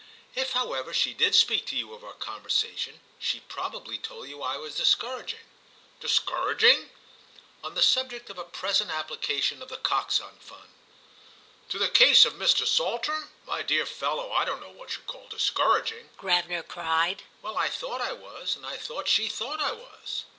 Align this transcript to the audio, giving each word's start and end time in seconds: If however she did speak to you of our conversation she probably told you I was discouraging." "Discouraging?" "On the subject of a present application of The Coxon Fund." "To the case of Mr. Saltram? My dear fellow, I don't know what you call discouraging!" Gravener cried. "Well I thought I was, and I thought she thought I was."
If 0.33 0.53
however 0.53 0.95
she 0.95 1.13
did 1.13 1.35
speak 1.35 1.67
to 1.67 1.75
you 1.75 1.93
of 1.93 2.03
our 2.03 2.15
conversation 2.15 3.01
she 3.19 3.41
probably 3.41 3.99
told 3.99 4.29
you 4.29 4.41
I 4.41 4.57
was 4.57 4.73
discouraging." 4.73 5.43
"Discouraging?" 5.99 6.89
"On 7.63 7.75
the 7.75 7.83
subject 7.83 8.27
of 8.31 8.39
a 8.39 8.43
present 8.43 8.89
application 8.89 9.61
of 9.61 9.69
The 9.69 9.77
Coxon 9.77 10.39
Fund." 10.39 10.69
"To 11.69 11.77
the 11.77 11.87
case 11.87 12.25
of 12.25 12.33
Mr. 12.33 12.65
Saltram? 12.65 13.29
My 13.45 13.61
dear 13.61 13.85
fellow, 13.85 14.31
I 14.31 14.43
don't 14.43 14.59
know 14.59 14.71
what 14.71 14.95
you 14.95 15.03
call 15.05 15.27
discouraging!" 15.27 16.09
Gravener 16.17 16.67
cried. 16.67 17.21
"Well 17.43 17.55
I 17.55 17.69
thought 17.69 18.01
I 18.01 18.13
was, 18.13 18.55
and 18.55 18.65
I 18.65 18.77
thought 18.77 19.07
she 19.07 19.29
thought 19.29 19.61
I 19.61 19.73
was." 19.73 20.23